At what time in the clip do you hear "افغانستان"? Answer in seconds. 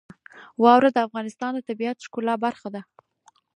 1.07-1.51